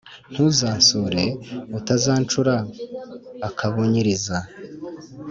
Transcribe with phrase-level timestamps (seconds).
[0.31, 1.23] Ntuzansure
[1.77, 2.55] utazancura
[3.47, 4.37] akabunyiriza